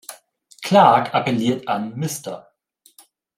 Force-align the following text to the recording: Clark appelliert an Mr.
Clark 0.63 1.13
appelliert 1.13 1.67
an 1.67 1.93
Mr. 1.95 2.47